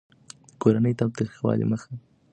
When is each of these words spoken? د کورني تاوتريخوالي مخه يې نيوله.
د 0.47 0.51
کورني 0.61 0.93
تاوتريخوالي 0.99 1.65
مخه 1.71 1.87
يې 1.93 1.97
نيوله. 1.99 2.07